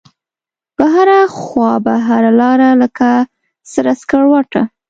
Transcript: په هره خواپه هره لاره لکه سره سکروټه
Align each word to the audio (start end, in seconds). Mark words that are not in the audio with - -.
په 0.75 0.83
هره 0.93 1.19
خواپه 1.41 1.93
هره 2.07 2.31
لاره 2.41 2.69
لکه 2.81 3.09
سره 3.71 3.91
سکروټه 4.01 4.61